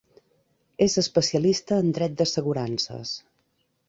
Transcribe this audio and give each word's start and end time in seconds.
És 0.85 0.95
especialista 1.01 1.77
en 1.83 1.91
dret 1.97 2.15
d'assegurances. 2.21 3.13